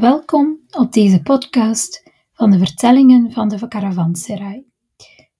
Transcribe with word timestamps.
Welkom 0.00 0.60
op 0.70 0.92
deze 0.92 1.22
podcast 1.22 2.02
van 2.32 2.50
de 2.50 2.58
vertellingen 2.58 3.32
van 3.32 3.48
de 3.48 3.68
Caravanserai. 3.68 4.66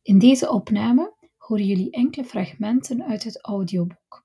In 0.02 0.18
deze 0.18 0.50
opname 0.50 1.14
horen 1.36 1.66
jullie 1.66 1.90
enkele 1.90 2.26
fragmenten 2.26 3.04
uit 3.04 3.24
het 3.24 3.44
audioboek, 3.44 4.22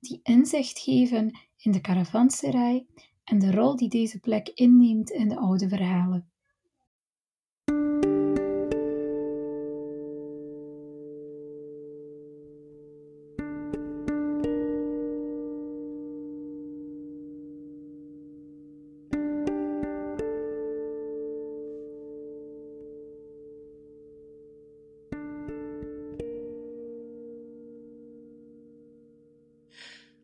die 0.00 0.20
inzicht 0.22 0.78
geven 0.78 1.38
in 1.56 1.72
de 1.72 1.80
Caravanserai 1.80 2.86
en 3.24 3.38
de 3.38 3.50
rol 3.50 3.76
die 3.76 3.88
deze 3.88 4.20
plek 4.20 4.48
inneemt 4.48 5.10
in 5.10 5.28
de 5.28 5.36
oude 5.36 5.68
verhalen. 5.68 6.30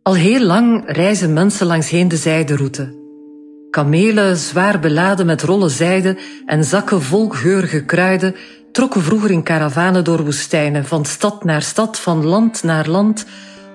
Al 0.07 0.15
heel 0.15 0.41
lang 0.41 0.83
reizen 0.87 1.33
mensen 1.33 1.67
langsheen 1.67 2.09
de 2.09 2.17
zijderoute. 2.17 2.95
Kamelen, 3.71 4.37
zwaar 4.37 4.81
beladen 4.81 5.27
met 5.27 5.43
rollen 5.43 5.71
zijde 5.71 6.17
en 6.47 6.65
zakken 6.65 7.03
vol 7.03 7.29
geurige 7.29 7.85
kruiden, 7.85 8.35
trokken 8.73 9.03
vroeger 9.03 9.31
in 9.31 9.43
karavanen 9.43 10.05
door 10.05 10.25
woestijnen, 10.25 10.85
van 10.85 11.05
stad 11.05 11.45
naar 11.45 11.63
stad, 11.63 11.99
van 11.99 12.25
land 12.25 12.63
naar 12.63 12.89
land, 12.89 13.27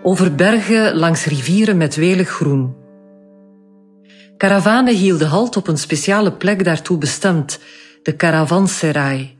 over 0.04 0.36
bergen, 0.36 0.96
langs 0.96 1.26
rivieren 1.26 1.78
met 1.78 1.96
welig 1.96 2.30
groen. 2.30 2.76
Karavanen 4.38 4.96
hielden 4.96 5.28
halt 5.28 5.58
op 5.58 5.68
een 5.68 5.78
speciale 5.78 6.32
plek 6.32 6.64
daartoe 6.64 6.98
bestemd, 6.98 7.60
de 8.04 8.16
Caravanserai. 8.16 9.38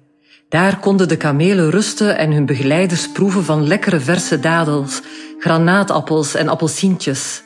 Daar 0.50 0.80
konden 0.80 1.08
de 1.08 1.18
kamelen 1.18 1.70
rusten 1.70 2.18
en 2.18 2.32
hun 2.32 2.46
begeleiders 2.46 3.12
proeven 3.12 3.44
van 3.44 3.68
lekkere 3.68 4.00
verse 4.00 4.40
dadels, 4.40 5.02
granaatappels 5.42 6.36
en 6.36 6.48
appelsientjes. 6.48 7.44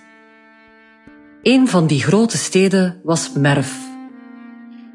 Een 1.42 1.68
van 1.68 1.88
die 1.88 2.04
grote 2.04 2.38
steden 2.38 3.02
was 3.04 3.32
Merv. 3.34 3.72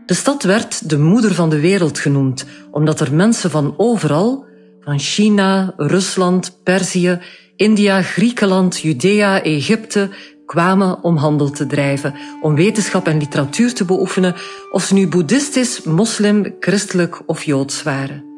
De 0.07 0.15
stad 0.15 0.43
werd 0.43 0.89
de 0.89 0.99
moeder 0.99 1.35
van 1.35 1.51
de 1.51 1.61
wereld 1.61 1.99
genoemd, 1.99 2.47
omdat 2.71 3.01
er 3.01 3.15
mensen 3.15 3.51
van 3.51 3.75
overal, 3.77 4.47
van 4.81 4.99
China, 4.99 5.75
Rusland, 5.77 6.61
Perzië, 6.63 7.21
India, 7.57 8.03
Griekenland, 8.03 8.81
Judea, 8.81 9.43
Egypte, 9.43 10.09
kwamen 10.47 11.03
om 11.03 11.17
handel 11.17 11.51
te 11.51 11.67
drijven, 11.67 12.15
om 12.43 12.55
wetenschap 12.55 13.07
en 13.07 13.19
literatuur 13.19 13.75
te 13.75 13.85
beoefenen, 13.85 14.35
of 14.71 14.83
ze 14.83 14.95
nu 14.95 15.09
boeddhistisch, 15.09 15.83
moslim, 15.83 16.57
christelijk 16.59 17.23
of 17.27 17.43
joods 17.43 17.83
waren. 17.83 18.30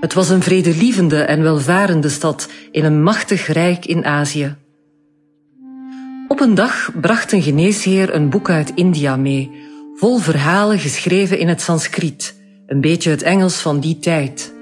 Het 0.00 0.14
was 0.14 0.28
een 0.28 0.42
vredelievende 0.42 1.22
en 1.22 1.42
welvarende 1.42 2.08
stad 2.08 2.48
in 2.70 2.84
een 2.84 3.02
machtig 3.02 3.46
rijk 3.46 3.86
in 3.86 4.04
Azië. 4.04 4.56
Op 6.28 6.40
een 6.40 6.54
dag 6.54 6.90
bracht 7.00 7.32
een 7.32 7.42
geneesheer 7.42 8.14
een 8.14 8.30
boek 8.30 8.50
uit 8.50 8.72
India 8.74 9.16
mee, 9.16 9.50
vol 9.94 10.18
verhalen 10.18 10.78
geschreven 10.78 11.38
in 11.38 11.48
het 11.48 11.60
Sanskriet, 11.60 12.36
een 12.66 12.80
beetje 12.80 13.10
het 13.10 13.22
Engels 13.22 13.56
van 13.60 13.80
die 13.80 13.98
tijd. 13.98 14.54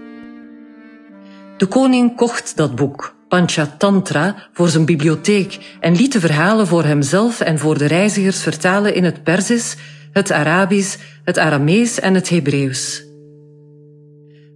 De 1.57 1.67
koning 1.67 2.17
kocht 2.17 2.57
dat 2.57 2.75
boek, 2.75 3.15
Panchatantra, 3.29 4.49
voor 4.53 4.69
zijn 4.69 4.85
bibliotheek 4.85 5.77
en 5.81 5.97
liet 5.97 6.13
de 6.13 6.21
verhalen 6.21 6.67
voor 6.67 6.85
hemzelf 6.85 7.41
en 7.41 7.59
voor 7.59 7.79
de 7.79 7.87
reizigers 7.87 8.43
vertalen 8.43 8.95
in 8.95 9.05
het 9.05 9.23
Perzisch, 9.23 9.77
het 10.13 10.33
Arabisch, 10.33 10.97
het 11.25 11.39
Aramees 11.39 12.01
en 12.01 12.15
het 12.15 12.29
Hebreeuws. 12.29 13.04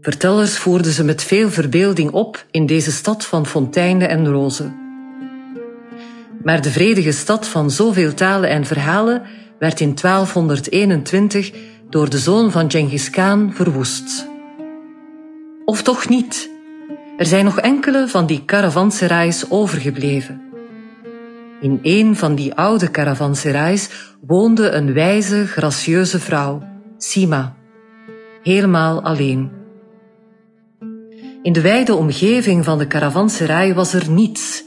Vertellers 0.00 0.58
voerden 0.58 0.92
ze 0.92 1.04
met 1.04 1.22
veel 1.22 1.50
verbeelding 1.50 2.10
op 2.10 2.44
in 2.50 2.66
deze 2.66 2.92
stad 2.92 3.24
van 3.24 3.46
fonteinen 3.46 4.08
en 4.08 4.28
rozen. 4.28 4.76
Maar 6.42 6.62
de 6.62 6.70
vredige 6.70 7.12
stad 7.12 7.48
van 7.48 7.70
zoveel 7.70 8.14
talen 8.14 8.50
en 8.50 8.64
verhalen 8.64 9.22
werd 9.58 9.80
in 9.80 9.94
1221 9.94 11.52
door 11.90 12.10
de 12.10 12.18
zoon 12.18 12.50
van 12.50 12.70
Genghis 12.70 13.10
Khan 13.10 13.52
verwoest. 13.54 14.28
Of 15.64 15.82
toch 15.82 16.08
niet? 16.08 16.50
Er 17.16 17.26
zijn 17.26 17.44
nog 17.44 17.60
enkele 17.60 18.08
van 18.08 18.26
die 18.26 18.44
caravanserais 18.44 19.50
overgebleven. 19.50 20.42
In 21.60 21.78
een 21.82 22.16
van 22.16 22.34
die 22.34 22.54
oude 22.54 22.90
caravanserais 22.90 23.88
woonde 24.20 24.70
een 24.70 24.92
wijze, 24.92 25.46
gracieuze 25.46 26.20
vrouw, 26.20 26.62
Sima, 26.98 27.54
helemaal 28.42 29.02
alleen. 29.02 29.57
In 31.42 31.52
de 31.52 31.60
wijde 31.60 31.94
omgeving 31.94 32.64
van 32.64 32.78
de 32.78 32.86
caravanserai 32.86 33.74
was 33.74 33.92
er 33.92 34.10
niets, 34.10 34.64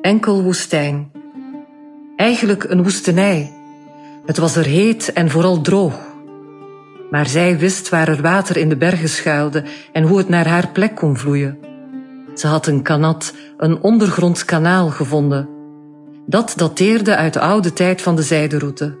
enkel 0.00 0.42
woestijn. 0.42 1.10
Eigenlijk 2.16 2.64
een 2.64 2.82
woestenij. 2.82 3.52
Het 4.26 4.36
was 4.36 4.56
er 4.56 4.64
heet 4.64 5.12
en 5.12 5.30
vooral 5.30 5.60
droog. 5.60 5.94
Maar 7.10 7.26
zij 7.26 7.58
wist 7.58 7.88
waar 7.88 8.08
er 8.08 8.22
water 8.22 8.56
in 8.56 8.68
de 8.68 8.76
bergen 8.76 9.08
schuilde 9.08 9.64
en 9.92 10.02
hoe 10.02 10.18
het 10.18 10.28
naar 10.28 10.46
haar 10.46 10.68
plek 10.68 10.94
kon 10.94 11.16
vloeien. 11.16 11.58
Ze 12.34 12.46
had 12.46 12.66
een 12.66 12.82
kanat, 12.82 13.34
een 13.56 13.82
ondergronds 13.82 14.44
kanaal 14.44 14.88
gevonden. 14.88 15.48
Dat 16.26 16.52
dateerde 16.56 17.16
uit 17.16 17.32
de 17.32 17.40
oude 17.40 17.72
tijd 17.72 18.02
van 18.02 18.16
de 18.16 18.22
zijderoute. 18.22 19.00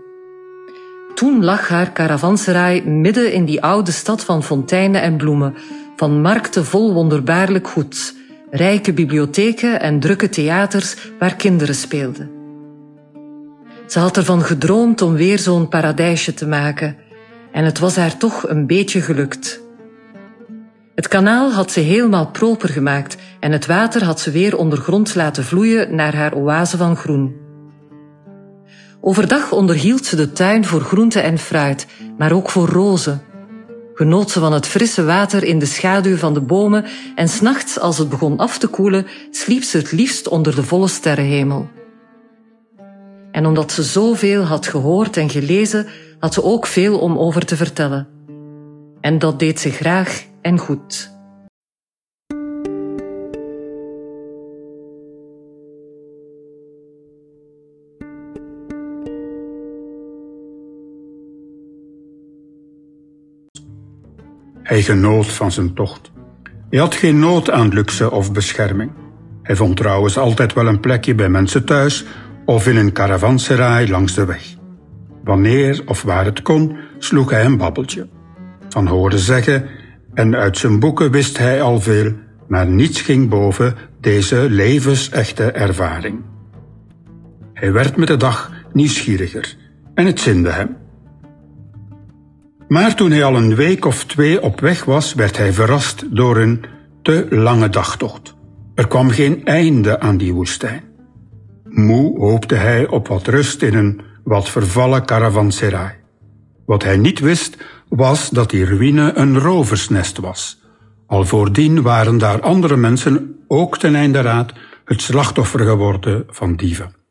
Toen 1.14 1.44
lag 1.44 1.68
haar 1.68 1.92
caravanserai 1.92 2.82
midden 2.86 3.32
in 3.32 3.44
die 3.44 3.62
oude 3.62 3.92
stad 3.92 4.24
van 4.24 4.42
fonteinen 4.42 5.02
en 5.02 5.16
bloemen, 5.16 5.54
van 5.96 6.20
markten 6.20 6.64
vol 6.64 6.92
wonderbaarlijk 6.92 7.68
goed, 7.68 8.14
rijke 8.50 8.92
bibliotheken 8.92 9.80
en 9.80 10.00
drukke 10.00 10.28
theaters 10.28 10.96
waar 11.18 11.36
kinderen 11.36 11.74
speelden. 11.74 12.30
Ze 13.86 13.98
had 13.98 14.16
ervan 14.16 14.42
gedroomd 14.42 15.02
om 15.02 15.14
weer 15.14 15.38
zo'n 15.38 15.68
paradijsje 15.68 16.34
te 16.34 16.46
maken, 16.46 16.96
en 17.52 17.64
het 17.64 17.78
was 17.78 17.96
haar 17.96 18.16
toch 18.16 18.48
een 18.48 18.66
beetje 18.66 19.00
gelukt. 19.00 19.60
Het 20.94 21.08
kanaal 21.08 21.52
had 21.52 21.70
ze 21.70 21.80
helemaal 21.80 22.26
proper 22.26 22.68
gemaakt 22.68 23.16
en 23.40 23.52
het 23.52 23.66
water 23.66 24.04
had 24.04 24.20
ze 24.20 24.30
weer 24.30 24.56
ondergronds 24.56 25.14
laten 25.14 25.44
vloeien 25.44 25.94
naar 25.94 26.14
haar 26.14 26.34
oase 26.34 26.76
van 26.76 26.96
groen. 26.96 27.36
Overdag 29.00 29.52
onderhield 29.52 30.04
ze 30.04 30.16
de 30.16 30.32
tuin 30.32 30.64
voor 30.64 30.80
groente 30.80 31.20
en 31.20 31.38
fruit, 31.38 31.86
maar 32.18 32.32
ook 32.32 32.50
voor 32.50 32.68
rozen. 32.68 33.22
Genoot 33.94 34.30
ze 34.30 34.40
van 34.40 34.52
het 34.52 34.66
frisse 34.66 35.04
water 35.04 35.44
in 35.44 35.58
de 35.58 35.66
schaduw 35.66 36.16
van 36.16 36.34
de 36.34 36.40
bomen 36.40 36.84
en 37.14 37.28
s'nachts, 37.28 37.78
als 37.78 37.98
het 37.98 38.08
begon 38.08 38.36
af 38.36 38.58
te 38.58 38.66
koelen, 38.66 39.06
sliep 39.30 39.62
ze 39.62 39.76
het 39.76 39.92
liefst 39.92 40.28
onder 40.28 40.54
de 40.54 40.62
volle 40.62 40.88
sterrenhemel. 40.88 41.68
En 43.30 43.46
omdat 43.46 43.72
ze 43.72 43.82
zoveel 43.82 44.42
had 44.42 44.66
gehoord 44.66 45.16
en 45.16 45.30
gelezen, 45.30 45.86
had 46.18 46.34
ze 46.34 46.42
ook 46.42 46.66
veel 46.66 46.98
om 46.98 47.18
over 47.18 47.44
te 47.44 47.56
vertellen. 47.56 48.08
En 49.00 49.18
dat 49.18 49.38
deed 49.38 49.60
ze 49.60 49.70
graag 49.70 50.24
en 50.42 50.58
goed. 50.58 51.10
Hij 64.72 64.82
genoot 64.82 65.26
van 65.26 65.52
zijn 65.52 65.74
tocht. 65.74 66.12
Hij 66.70 66.78
had 66.78 66.94
geen 66.94 67.18
nood 67.18 67.50
aan 67.50 67.68
luxe 67.68 68.10
of 68.10 68.32
bescherming. 68.32 68.90
Hij 69.42 69.56
vond 69.56 69.76
trouwens 69.76 70.18
altijd 70.18 70.52
wel 70.52 70.66
een 70.66 70.80
plekje 70.80 71.14
bij 71.14 71.28
mensen 71.28 71.64
thuis 71.64 72.04
of 72.44 72.66
in 72.66 72.76
een 72.76 72.92
caravanserai 72.92 73.90
langs 73.90 74.14
de 74.14 74.24
weg. 74.24 74.54
Wanneer 75.24 75.82
of 75.86 76.02
waar 76.02 76.24
het 76.24 76.42
kon, 76.42 76.76
sloeg 76.98 77.30
hij 77.30 77.44
een 77.44 77.56
babbeltje. 77.56 78.08
Van 78.68 78.86
horen 78.86 79.18
zeggen 79.18 79.68
en 80.14 80.36
uit 80.36 80.58
zijn 80.58 80.80
boeken 80.80 81.10
wist 81.10 81.38
hij 81.38 81.62
al 81.62 81.80
veel, 81.80 82.12
maar 82.48 82.66
niets 82.66 83.00
ging 83.00 83.28
boven 83.28 83.76
deze 84.00 84.50
levensechte 84.50 85.50
ervaring. 85.50 86.20
Hij 87.54 87.72
werd 87.72 87.96
met 87.96 88.08
de 88.08 88.16
dag 88.16 88.52
nieuwsgieriger 88.72 89.56
en 89.94 90.06
het 90.06 90.20
zinde 90.20 90.50
hem. 90.50 90.81
Maar 92.72 92.94
toen 92.94 93.10
hij 93.10 93.24
al 93.24 93.36
een 93.36 93.54
week 93.54 93.84
of 93.84 94.04
twee 94.04 94.42
op 94.42 94.60
weg 94.60 94.84
was, 94.84 95.14
werd 95.14 95.36
hij 95.36 95.52
verrast 95.52 96.16
door 96.16 96.36
een 96.36 96.64
te 97.02 97.26
lange 97.30 97.68
dagtocht. 97.68 98.34
Er 98.74 98.88
kwam 98.88 99.10
geen 99.10 99.44
einde 99.44 100.00
aan 100.00 100.16
die 100.16 100.32
woestijn. 100.32 100.82
Moe 101.64 102.18
hoopte 102.18 102.54
hij 102.54 102.88
op 102.88 103.08
wat 103.08 103.26
rust 103.26 103.62
in 103.62 103.74
een 103.74 104.00
wat 104.24 104.48
vervallen 104.48 105.06
caravanserai. 105.06 105.90
Wat 106.66 106.82
hij 106.82 106.96
niet 106.96 107.20
wist, 107.20 107.56
was 107.88 108.30
dat 108.30 108.50
die 108.50 108.64
ruïne 108.64 109.12
een 109.14 109.38
roversnest 109.38 110.18
was. 110.18 110.62
Al 111.06 111.24
voordien 111.24 111.82
waren 111.82 112.18
daar 112.18 112.40
andere 112.40 112.76
mensen, 112.76 113.36
ook 113.46 113.78
ten 113.78 113.94
einde 113.94 114.20
raad, 114.20 114.52
het 114.84 115.02
slachtoffer 115.02 115.60
geworden 115.60 116.24
van 116.28 116.56
dieven. 116.56 117.01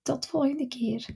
Tot 0.03 0.27
volgende 0.27 0.69
keer. 0.69 1.15